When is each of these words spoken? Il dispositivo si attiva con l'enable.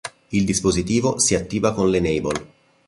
Il 0.29 0.45
dispositivo 0.45 1.19
si 1.19 1.35
attiva 1.35 1.73
con 1.75 1.91
l'enable. 1.91 2.47